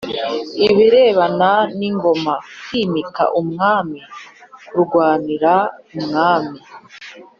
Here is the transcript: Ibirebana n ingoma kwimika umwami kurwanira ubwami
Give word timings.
Ibirebana 0.69 1.49
n 1.77 1.79
ingoma 1.89 2.33
kwimika 2.65 3.23
umwami 3.41 3.99
kurwanira 4.67 5.53
ubwami 5.97 6.59